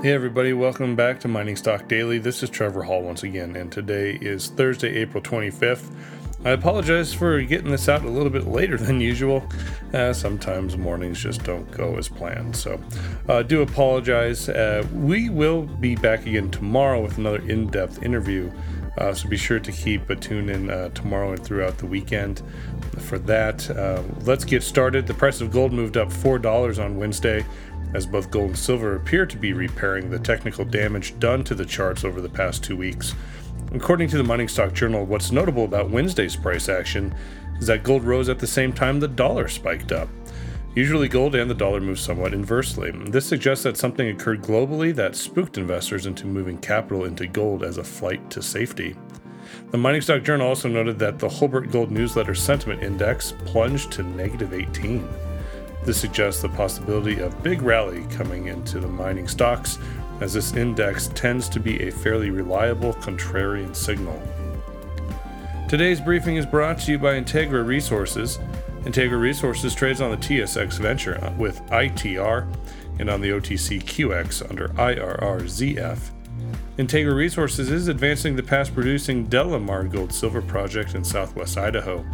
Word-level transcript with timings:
Hey, 0.00 0.12
everybody, 0.12 0.52
welcome 0.52 0.94
back 0.94 1.18
to 1.20 1.28
Mining 1.28 1.56
Stock 1.56 1.88
Daily. 1.88 2.18
This 2.18 2.44
is 2.44 2.50
Trevor 2.50 2.84
Hall 2.84 3.02
once 3.02 3.24
again, 3.24 3.56
and 3.56 3.72
today 3.72 4.16
is 4.20 4.46
Thursday, 4.46 4.94
April 4.94 5.20
25th. 5.20 5.90
I 6.44 6.50
apologize 6.50 7.12
for 7.12 7.42
getting 7.42 7.72
this 7.72 7.88
out 7.88 8.04
a 8.04 8.08
little 8.08 8.30
bit 8.30 8.46
later 8.46 8.76
than 8.76 9.00
usual. 9.00 9.42
Uh, 9.92 10.12
sometimes 10.12 10.76
mornings 10.76 11.20
just 11.20 11.42
don't 11.42 11.68
go 11.72 11.96
as 11.96 12.08
planned, 12.08 12.54
so 12.54 12.80
uh, 13.28 13.42
do 13.42 13.60
apologize. 13.60 14.48
Uh, 14.48 14.86
we 14.94 15.30
will 15.30 15.62
be 15.62 15.96
back 15.96 16.26
again 16.26 16.48
tomorrow 16.52 17.02
with 17.02 17.18
another 17.18 17.42
in 17.48 17.66
depth 17.66 18.00
interview, 18.04 18.52
uh, 18.98 19.12
so 19.12 19.28
be 19.28 19.36
sure 19.36 19.58
to 19.58 19.72
keep 19.72 20.08
a 20.10 20.16
tune 20.16 20.48
in 20.48 20.70
uh, 20.70 20.90
tomorrow 20.90 21.32
and 21.32 21.44
throughout 21.44 21.76
the 21.76 21.86
weekend 21.86 22.40
for 22.98 23.18
that. 23.18 23.68
Uh, 23.70 24.00
let's 24.20 24.44
get 24.44 24.62
started. 24.62 25.08
The 25.08 25.14
price 25.14 25.40
of 25.40 25.50
gold 25.50 25.72
moved 25.72 25.96
up 25.96 26.10
$4 26.10 26.84
on 26.84 26.96
Wednesday 26.98 27.44
as 27.94 28.06
both 28.06 28.30
gold 28.30 28.50
and 28.50 28.58
silver 28.58 28.96
appear 28.96 29.26
to 29.26 29.36
be 29.36 29.52
repairing 29.52 30.10
the 30.10 30.18
technical 30.18 30.64
damage 30.64 31.18
done 31.18 31.44
to 31.44 31.54
the 31.54 31.64
charts 31.64 32.04
over 32.04 32.20
the 32.20 32.28
past 32.28 32.62
two 32.64 32.76
weeks. 32.76 33.14
According 33.72 34.08
to 34.08 34.16
the 34.16 34.24
Mining 34.24 34.48
Stock 34.48 34.72
Journal, 34.72 35.04
what's 35.04 35.32
notable 35.32 35.64
about 35.64 35.90
Wednesday's 35.90 36.36
price 36.36 36.68
action 36.68 37.14
is 37.58 37.66
that 37.66 37.82
gold 37.82 38.04
rose 38.04 38.28
at 38.28 38.38
the 38.38 38.46
same 38.46 38.72
time 38.72 39.00
the 39.00 39.08
dollar 39.08 39.48
spiked 39.48 39.92
up. 39.92 40.08
Usually, 40.74 41.08
gold 41.08 41.34
and 41.34 41.50
the 41.50 41.54
dollar 41.54 41.80
move 41.80 41.98
somewhat 41.98 42.34
inversely. 42.34 42.92
This 42.92 43.26
suggests 43.26 43.64
that 43.64 43.76
something 43.76 44.08
occurred 44.08 44.42
globally 44.42 44.94
that 44.94 45.16
spooked 45.16 45.58
investors 45.58 46.06
into 46.06 46.26
moving 46.26 46.58
capital 46.58 47.04
into 47.04 47.26
gold 47.26 47.64
as 47.64 47.78
a 47.78 47.84
flight 47.84 48.30
to 48.30 48.42
safety. 48.42 48.96
The 49.70 49.78
Mining 49.78 50.02
Stock 50.02 50.22
Journal 50.22 50.46
also 50.46 50.68
noted 50.68 50.98
that 50.98 51.18
the 51.18 51.28
Hulbert 51.28 51.70
Gold 51.70 51.90
Newsletter 51.90 52.34
Sentiment 52.34 52.82
Index 52.82 53.32
plunged 53.44 53.90
to 53.92 54.02
negative 54.02 54.54
18. 54.54 55.06
This 55.88 56.02
suggests 56.02 56.42
the 56.42 56.50
possibility 56.50 57.18
of 57.18 57.42
big 57.42 57.62
rally 57.62 58.04
coming 58.10 58.48
into 58.48 58.78
the 58.78 58.86
mining 58.86 59.26
stocks, 59.26 59.78
as 60.20 60.34
this 60.34 60.52
index 60.52 61.08
tends 61.14 61.48
to 61.48 61.60
be 61.60 61.88
a 61.88 61.90
fairly 61.90 62.28
reliable 62.28 62.92
contrarian 62.92 63.74
signal. 63.74 64.20
Today's 65.66 65.98
briefing 65.98 66.36
is 66.36 66.44
brought 66.44 66.78
to 66.80 66.92
you 66.92 66.98
by 66.98 67.18
Integra 67.18 67.66
Resources. 67.66 68.38
Integra 68.82 69.18
Resources 69.18 69.74
trades 69.74 70.02
on 70.02 70.10
the 70.10 70.18
TSX 70.18 70.78
Venture 70.78 71.32
with 71.38 71.58
ITR 71.70 72.46
and 72.98 73.08
on 73.08 73.22
the 73.22 73.30
OTCQX 73.30 74.50
under 74.50 74.68
IRRZF. 74.68 75.98
Integra 76.76 77.16
Resources 77.16 77.70
is 77.70 77.88
advancing 77.88 78.36
the 78.36 78.42
past 78.42 78.74
producing 78.74 79.26
DeLamar 79.26 79.90
Gold 79.90 80.12
Silver 80.12 80.42
project 80.42 80.94
in 80.94 81.02
southwest 81.02 81.56
Idaho 81.56 82.04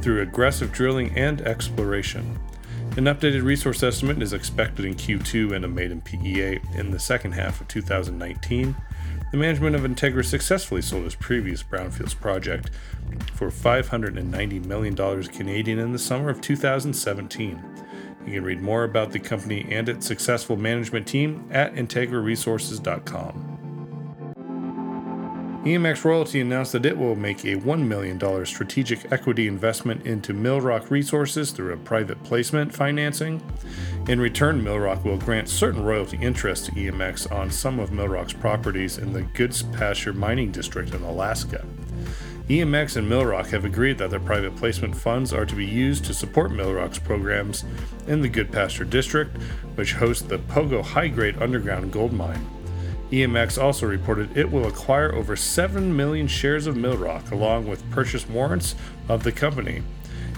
through 0.00 0.22
aggressive 0.22 0.72
drilling 0.72 1.14
and 1.14 1.42
exploration. 1.42 2.38
An 2.94 3.04
updated 3.04 3.42
resource 3.42 3.82
estimate 3.82 4.20
is 4.20 4.34
expected 4.34 4.84
in 4.84 4.94
Q2 4.96 5.56
and 5.56 5.64
a 5.64 5.68
maiden 5.68 6.02
PEA 6.02 6.60
in 6.74 6.90
the 6.90 6.98
second 6.98 7.32
half 7.32 7.58
of 7.62 7.68
2019. 7.68 8.76
The 9.30 9.36
management 9.38 9.74
of 9.74 9.80
Integra 9.80 10.22
successfully 10.22 10.82
sold 10.82 11.06
its 11.06 11.14
previous 11.14 11.62
Brownfields 11.62 12.14
project 12.14 12.68
for 13.32 13.48
$590 13.48 14.66
million 14.66 14.94
Canadian 15.22 15.78
in 15.78 15.92
the 15.92 15.98
summer 15.98 16.28
of 16.28 16.42
2017. 16.42 17.62
You 18.26 18.32
can 18.34 18.44
read 18.44 18.60
more 18.60 18.84
about 18.84 19.10
the 19.10 19.20
company 19.20 19.66
and 19.70 19.88
its 19.88 20.06
successful 20.06 20.56
management 20.56 21.06
team 21.06 21.48
at 21.50 21.74
integraresources.com. 21.74 23.51
EMX 25.64 26.04
Royalty 26.04 26.40
announced 26.40 26.72
that 26.72 26.84
it 26.84 26.98
will 26.98 27.14
make 27.14 27.44
a 27.44 27.54
$1 27.54 27.86
million 27.86 28.44
strategic 28.44 29.12
equity 29.12 29.46
investment 29.46 30.04
into 30.04 30.34
Millrock 30.34 30.90
Resources 30.90 31.52
through 31.52 31.72
a 31.72 31.76
private 31.76 32.20
placement 32.24 32.74
financing. 32.74 33.40
In 34.08 34.20
return, 34.20 34.60
Millrock 34.60 35.04
will 35.04 35.18
grant 35.18 35.48
certain 35.48 35.84
royalty 35.84 36.18
interests 36.20 36.66
to 36.66 36.72
EMX 36.72 37.30
on 37.30 37.48
some 37.52 37.78
of 37.78 37.90
Millrock's 37.90 38.32
properties 38.32 38.98
in 38.98 39.12
the 39.12 39.22
Goodpasture 39.22 40.16
Mining 40.16 40.50
District 40.50 40.92
in 40.92 41.02
Alaska. 41.04 41.64
EMX 42.48 42.96
and 42.96 43.08
Millrock 43.08 43.46
have 43.50 43.64
agreed 43.64 43.98
that 43.98 44.10
their 44.10 44.18
private 44.18 44.56
placement 44.56 44.96
funds 44.96 45.32
are 45.32 45.46
to 45.46 45.54
be 45.54 45.64
used 45.64 46.04
to 46.06 46.12
support 46.12 46.50
Millrock's 46.50 46.98
programs 46.98 47.64
in 48.08 48.20
the 48.20 48.28
Goodpasture 48.28 48.90
District, 48.90 49.36
which 49.76 49.92
hosts 49.92 50.24
the 50.24 50.38
Pogo 50.38 50.82
high 50.82 51.06
grade 51.06 51.40
underground 51.40 51.92
gold 51.92 52.12
mine. 52.12 52.44
EMX 53.12 53.62
also 53.62 53.86
reported 53.86 54.34
it 54.38 54.50
will 54.50 54.66
acquire 54.66 55.14
over 55.14 55.36
7 55.36 55.94
million 55.94 56.26
shares 56.26 56.66
of 56.66 56.76
Millrock 56.76 57.30
along 57.30 57.68
with 57.68 57.88
purchase 57.90 58.26
warrants 58.26 58.74
of 59.06 59.22
the 59.22 59.30
company. 59.30 59.82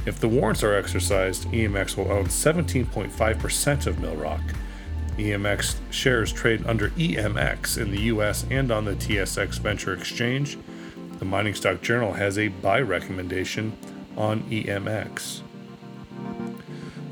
If 0.06 0.18
the 0.18 0.26
warrants 0.26 0.64
are 0.64 0.74
exercised, 0.74 1.44
EMX 1.46 1.96
will 1.96 2.10
own 2.10 2.26
17.5% 2.26 3.86
of 3.86 3.96
Millrock. 3.96 4.42
EMX 5.16 5.76
shares 5.90 6.32
trade 6.32 6.66
under 6.66 6.90
EMX 6.90 7.78
in 7.78 7.92
the 7.92 8.00
US 8.02 8.44
and 8.50 8.72
on 8.72 8.84
the 8.84 8.96
TSX 8.96 9.60
Venture 9.60 9.94
Exchange. 9.94 10.58
The 11.20 11.24
Mining 11.24 11.54
Stock 11.54 11.80
Journal 11.80 12.14
has 12.14 12.36
a 12.36 12.48
buy 12.48 12.80
recommendation 12.80 13.78
on 14.16 14.42
EMX. 14.50 15.42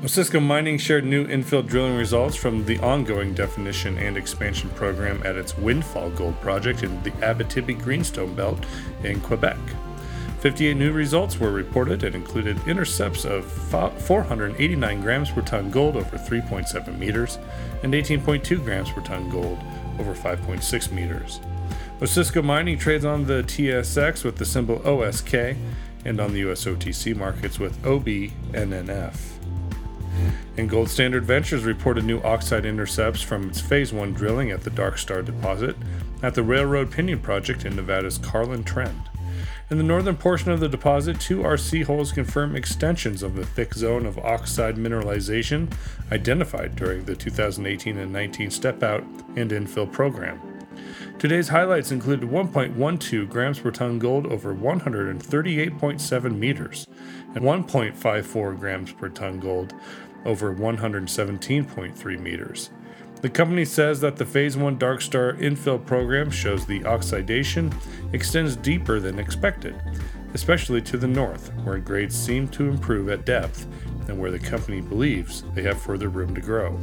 Osisko 0.03 0.43
Mining 0.43 0.77
shared 0.77 1.05
new 1.05 1.25
infill 1.27 1.65
drilling 1.65 1.95
results 1.95 2.35
from 2.35 2.65
the 2.65 2.77
ongoing 2.79 3.33
definition 3.33 3.97
and 3.97 4.17
expansion 4.17 4.69
program 4.71 5.21
at 5.23 5.37
its 5.37 5.57
Windfall 5.57 6.09
Gold 6.09 6.41
project 6.41 6.83
in 6.83 7.01
the 7.03 7.11
Abitibi 7.11 7.81
Greenstone 7.81 8.35
Belt 8.35 8.65
in 9.05 9.21
Quebec. 9.21 9.57
58 10.41 10.73
new 10.73 10.91
results 10.91 11.39
were 11.39 11.53
reported 11.53 12.03
and 12.03 12.15
included 12.15 12.59
intercepts 12.67 13.23
of 13.23 13.45
489 13.45 14.99
grams 14.99 15.31
per 15.31 15.41
ton 15.41 15.71
gold 15.71 15.95
over 15.95 16.17
3.7 16.17 16.99
meters 16.99 17.39
and 17.81 17.93
18.2 17.93 18.61
grams 18.61 18.91
per 18.91 18.99
ton 18.99 19.29
gold 19.29 19.57
over 19.99 20.13
5.6 20.13 20.91
meters. 20.91 21.39
Osisko 22.01 22.43
Mining 22.43 22.77
trades 22.77 23.05
on 23.05 23.25
the 23.25 23.41
TSX 23.43 24.25
with 24.25 24.35
the 24.35 24.43
symbol 24.43 24.79
OSK 24.79 25.55
and 26.03 26.19
on 26.19 26.33
the 26.33 26.39
US 26.39 26.65
OTC 26.65 27.15
markets 27.15 27.57
with 27.57 27.81
OBNNF. 27.83 29.32
And 30.57 30.69
Gold 30.69 30.89
Standard 30.89 31.25
Ventures 31.25 31.63
reported 31.63 32.03
new 32.03 32.21
oxide 32.21 32.65
intercepts 32.65 33.21
from 33.21 33.49
its 33.49 33.59
Phase 33.59 33.91
1 33.91 34.13
drilling 34.13 34.51
at 34.51 34.61
the 34.61 34.69
Dark 34.69 34.97
Star 34.97 35.21
deposit 35.21 35.75
at 36.21 36.35
the 36.35 36.43
Railroad 36.43 36.91
Pinion 36.91 37.19
Project 37.19 37.65
in 37.65 37.75
Nevada's 37.75 38.17
Carlin 38.17 38.63
Trend. 38.63 39.09
In 39.71 39.77
the 39.77 39.83
northern 39.83 40.15
portion 40.15 40.51
of 40.51 40.59
the 40.59 40.69
deposit, 40.69 41.19
two 41.19 41.39
RC 41.39 41.85
holes 41.85 42.11
confirm 42.11 42.55
extensions 42.55 43.23
of 43.23 43.35
the 43.35 43.45
thick 43.45 43.73
zone 43.73 44.05
of 44.05 44.19
oxide 44.19 44.75
mineralization 44.75 45.73
identified 46.11 46.75
during 46.75 47.05
the 47.05 47.15
2018 47.15 47.97
and 47.97 48.13
19 48.13 48.51
step 48.51 48.83
out 48.83 49.03
and 49.35 49.49
infill 49.49 49.91
program. 49.91 50.52
Today's 51.19 51.49
highlights 51.49 51.91
included 51.91 52.29
1.12 52.29 53.29
grams 53.29 53.59
per 53.59 53.71
ton 53.71 53.99
gold 53.99 54.27
over 54.27 54.53
138.7 54.53 56.37
meters 56.37 56.87
and 57.35 57.43
1.54 57.43 58.59
grams 58.59 58.91
per 58.91 59.09
ton 59.09 59.39
gold 59.39 59.73
over 60.25 60.53
117.3 60.53 62.19
meters. 62.19 62.69
The 63.21 63.29
company 63.29 63.63
says 63.63 64.01
that 64.01 64.17
the 64.17 64.25
Phase 64.25 64.57
1 64.57 64.77
Dark 64.77 65.01
Star 65.01 65.33
infill 65.33 65.85
program 65.85 66.29
shows 66.29 66.65
the 66.65 66.85
oxidation 66.85 67.73
extends 68.11 68.57
deeper 68.57 68.99
than 68.99 69.17
expected, 69.17 69.81
especially 70.33 70.81
to 70.81 70.97
the 70.97 71.07
north, 71.07 71.53
where 71.63 71.77
grades 71.77 72.17
seem 72.17 72.49
to 72.49 72.67
improve 72.67 73.07
at 73.07 73.25
depth 73.25 73.65
and 74.09 74.19
where 74.19 74.31
the 74.31 74.39
company 74.39 74.81
believes 74.81 75.43
they 75.53 75.63
have 75.63 75.81
further 75.81 76.09
room 76.09 76.35
to 76.35 76.41
grow. 76.41 76.77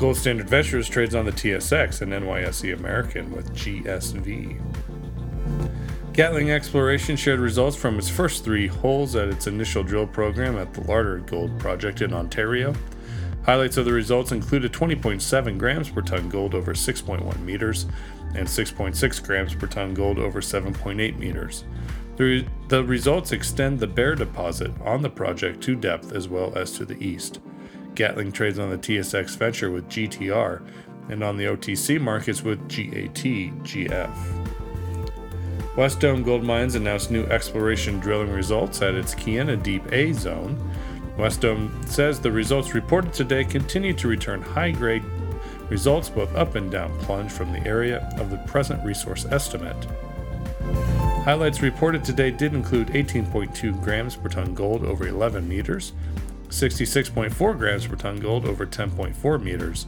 Gold 0.00 0.16
Standard 0.16 0.48
Ventures 0.48 0.88
trades 0.88 1.14
on 1.14 1.26
the 1.26 1.30
TSX 1.30 2.00
and 2.00 2.10
NYSE 2.10 2.72
American 2.72 3.30
with 3.32 3.52
GSV. 3.52 4.58
Gatling 6.14 6.50
Exploration 6.50 7.16
shared 7.16 7.38
results 7.38 7.76
from 7.76 7.98
its 7.98 8.08
first 8.08 8.42
three 8.42 8.66
holes 8.66 9.14
at 9.14 9.28
its 9.28 9.46
initial 9.46 9.82
drill 9.82 10.06
program 10.06 10.56
at 10.56 10.72
the 10.72 10.80
Larder 10.84 11.18
Gold 11.18 11.58
Project 11.58 12.00
in 12.00 12.14
Ontario. 12.14 12.74
Highlights 13.44 13.76
of 13.76 13.84
the 13.84 13.92
results 13.92 14.32
included 14.32 14.72
20.7 14.72 15.58
grams 15.58 15.90
per 15.90 16.00
ton 16.00 16.30
gold 16.30 16.54
over 16.54 16.72
6.1 16.72 17.38
meters 17.40 17.84
and 18.34 18.48
6.6 18.48 19.26
grams 19.26 19.54
per 19.54 19.66
ton 19.66 19.92
gold 19.92 20.18
over 20.18 20.40
7.8 20.40 21.18
meters. 21.18 21.64
The, 22.16 22.46
the 22.68 22.82
results 22.84 23.32
extend 23.32 23.78
the 23.78 23.86
Bear 23.86 24.14
deposit 24.14 24.70
on 24.80 25.02
the 25.02 25.10
project 25.10 25.62
to 25.64 25.76
depth 25.76 26.12
as 26.12 26.26
well 26.26 26.56
as 26.56 26.72
to 26.78 26.86
the 26.86 26.98
east. 27.04 27.40
Gatling 28.00 28.32
trades 28.32 28.58
on 28.58 28.70
the 28.70 28.78
TSX 28.78 29.36
Venture 29.36 29.70
with 29.70 29.86
GTR 29.90 30.66
and 31.10 31.22
on 31.22 31.36
the 31.36 31.44
OTC 31.44 32.00
markets 32.00 32.42
with 32.42 32.58
GATGF. 32.66 34.16
Wesdome 35.76 36.24
Gold 36.24 36.42
Mines 36.42 36.76
announced 36.76 37.10
new 37.10 37.24
exploration 37.24 38.00
drilling 38.00 38.30
results 38.30 38.80
at 38.80 38.94
its 38.94 39.14
Kiena 39.14 39.62
Deep 39.62 39.92
A 39.92 40.14
zone. 40.14 40.56
Wesdome 41.18 41.86
says 41.86 42.18
the 42.18 42.32
results 42.32 42.72
reported 42.72 43.12
today 43.12 43.44
continue 43.44 43.92
to 43.92 44.08
return 44.08 44.40
high 44.40 44.70
grade 44.70 45.04
results 45.68 46.08
both 46.08 46.34
up 46.34 46.54
and 46.54 46.70
down 46.70 46.98
plunge 47.00 47.30
from 47.30 47.52
the 47.52 47.66
area 47.66 48.10
of 48.16 48.30
the 48.30 48.38
present 48.46 48.82
resource 48.82 49.26
estimate. 49.26 49.86
Highlights 51.26 51.60
reported 51.60 52.02
today 52.02 52.30
did 52.30 52.54
include 52.54 52.88
18.2 52.88 53.78
grams 53.82 54.16
per 54.16 54.30
ton 54.30 54.54
gold 54.54 54.86
over 54.86 55.06
11 55.06 55.46
meters, 55.46 55.92
66.4 56.50 57.58
grams 57.58 57.86
per 57.86 57.96
ton 57.96 58.18
gold 58.18 58.44
over 58.44 58.66
10.4 58.66 59.42
meters, 59.42 59.86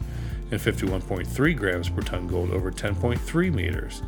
and 0.51 0.59
51.3 0.59 1.57
grams 1.57 1.89
per 1.89 2.01
ton 2.01 2.27
gold 2.27 2.51
over 2.51 2.71
10.3 2.71 3.53
meters. 3.53 4.01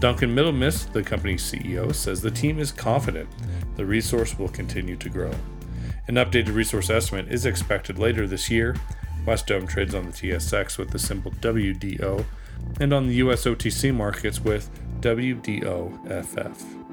Duncan 0.00 0.34
Middlemiss, 0.34 0.92
the 0.92 1.02
company's 1.02 1.42
CEO, 1.42 1.94
says 1.94 2.20
the 2.20 2.30
team 2.30 2.58
is 2.58 2.72
confident 2.72 3.28
the 3.76 3.86
resource 3.86 4.38
will 4.38 4.48
continue 4.48 4.96
to 4.96 5.08
grow. 5.08 5.32
An 6.06 6.16
updated 6.16 6.54
resource 6.54 6.90
estimate 6.90 7.28
is 7.28 7.46
expected 7.46 7.98
later 7.98 8.26
this 8.26 8.50
year. 8.50 8.76
Wesdome 9.24 9.66
trades 9.66 9.94
on 9.94 10.06
the 10.06 10.12
TSX 10.12 10.76
with 10.76 10.90
the 10.90 10.98
symbol 10.98 11.30
WDO 11.32 12.24
and 12.80 12.92
on 12.92 13.06
the 13.06 13.14
US 13.14 13.44
OTC 13.44 13.94
markets 13.94 14.40
with 14.40 14.68
WDOFF. 15.00 16.83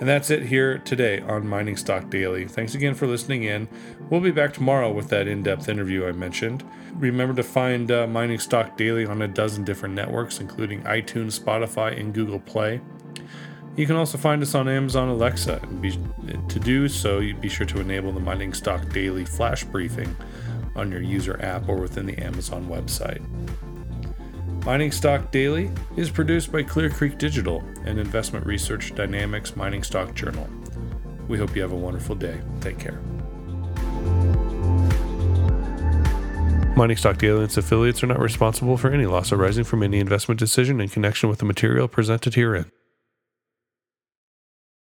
And 0.00 0.08
that's 0.08 0.30
it 0.30 0.46
here 0.46 0.78
today 0.78 1.20
on 1.20 1.46
Mining 1.46 1.76
Stock 1.76 2.08
Daily. 2.08 2.46
Thanks 2.48 2.74
again 2.74 2.94
for 2.94 3.06
listening 3.06 3.44
in. 3.44 3.68
We'll 4.08 4.22
be 4.22 4.30
back 4.30 4.54
tomorrow 4.54 4.90
with 4.90 5.10
that 5.10 5.28
in 5.28 5.42
depth 5.42 5.68
interview 5.68 6.06
I 6.06 6.12
mentioned. 6.12 6.64
Remember 6.94 7.34
to 7.34 7.42
find 7.42 7.92
uh, 7.92 8.06
Mining 8.06 8.38
Stock 8.38 8.78
Daily 8.78 9.04
on 9.04 9.20
a 9.20 9.28
dozen 9.28 9.62
different 9.62 9.94
networks, 9.94 10.40
including 10.40 10.82
iTunes, 10.84 11.38
Spotify, 11.38 12.00
and 12.00 12.14
Google 12.14 12.40
Play. 12.40 12.80
You 13.76 13.86
can 13.86 13.96
also 13.96 14.16
find 14.16 14.40
us 14.40 14.54
on 14.54 14.68
Amazon 14.68 15.10
Alexa. 15.10 15.60
Be, 15.82 15.98
to 16.48 16.58
do 16.58 16.88
so, 16.88 17.20
be 17.34 17.50
sure 17.50 17.66
to 17.66 17.78
enable 17.78 18.10
the 18.10 18.20
Mining 18.20 18.54
Stock 18.54 18.88
Daily 18.94 19.26
flash 19.26 19.64
briefing 19.64 20.16
on 20.76 20.90
your 20.90 21.02
user 21.02 21.38
app 21.42 21.68
or 21.68 21.76
within 21.76 22.06
the 22.06 22.16
Amazon 22.18 22.66
website. 22.68 23.22
Mining 24.64 24.92
Stock 24.92 25.30
Daily 25.30 25.70
is 25.96 26.10
produced 26.10 26.52
by 26.52 26.62
Clear 26.62 26.90
Creek 26.90 27.16
Digital 27.16 27.64
and 27.86 27.98
Investment 27.98 28.44
Research 28.44 28.94
Dynamics 28.94 29.56
Mining 29.56 29.82
Stock 29.82 30.14
Journal. 30.14 30.46
We 31.28 31.38
hope 31.38 31.56
you 31.56 31.62
have 31.62 31.72
a 31.72 31.76
wonderful 31.76 32.14
day. 32.14 32.38
Take 32.60 32.78
care. 32.78 33.00
Mining 36.76 36.98
Stock 36.98 37.16
Daily 37.16 37.36
and 37.36 37.44
its 37.44 37.56
affiliates 37.56 38.02
are 38.02 38.06
not 38.06 38.20
responsible 38.20 38.76
for 38.76 38.90
any 38.90 39.06
loss 39.06 39.32
arising 39.32 39.64
from 39.64 39.82
any 39.82 39.98
investment 39.98 40.38
decision 40.38 40.78
in 40.78 40.88
connection 40.88 41.30
with 41.30 41.38
the 41.38 41.46
material 41.46 41.88
presented 41.88 42.34
herein. 42.34 42.70